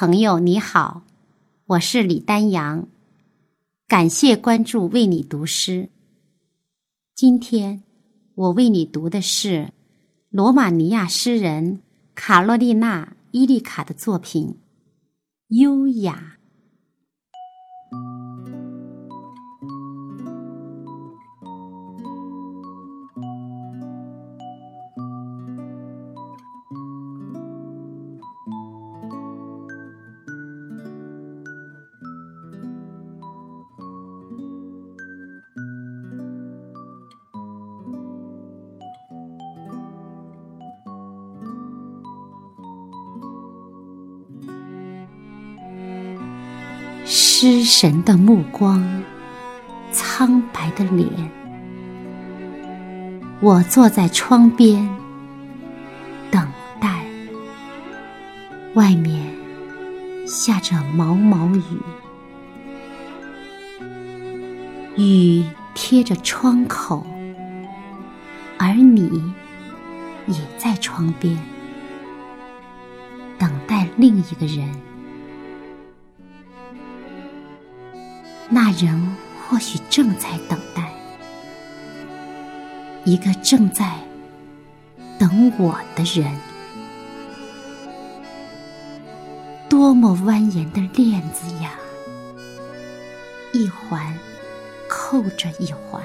[0.00, 1.02] 朋友你好，
[1.66, 2.88] 我是李丹阳，
[3.86, 5.90] 感谢关注为你读诗。
[7.14, 7.82] 今天
[8.34, 9.74] 我为你读的是
[10.30, 11.82] 罗马尼亚诗人
[12.14, 14.46] 卡洛丽娜·伊利卡的作品
[15.48, 16.38] 《优雅》。
[47.42, 49.02] 失神的目光，
[49.90, 51.08] 苍白的脸。
[53.40, 54.86] 我坐在窗边，
[56.30, 56.46] 等
[56.78, 57.02] 待。
[58.74, 59.26] 外面
[60.26, 61.62] 下着毛毛雨，
[64.98, 67.06] 雨贴着窗口，
[68.58, 69.32] 而你
[70.26, 71.38] 也在窗边，
[73.38, 74.89] 等待另一个人。
[78.52, 79.16] 那人
[79.48, 80.92] 或许正在等待
[83.04, 83.94] 一个正在
[85.18, 86.28] 等我的人。
[89.68, 91.70] 多么蜿蜒的链子呀，
[93.52, 94.12] 一环
[94.88, 96.02] 扣着一环。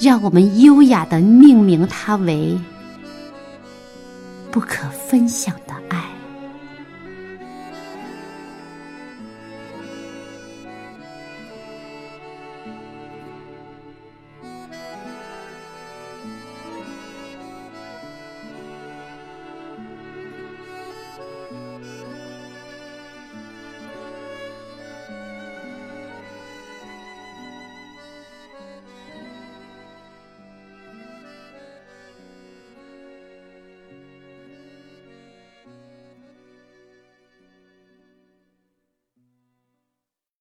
[0.00, 2.56] 让我们优雅的命名它为
[4.52, 5.54] 不可分享。